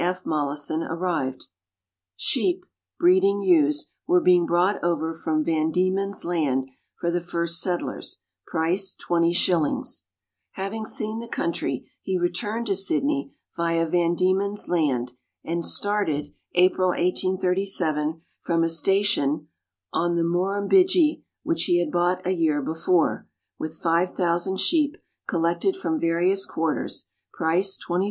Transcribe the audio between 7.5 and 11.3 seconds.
settlers price 20s. Having seen the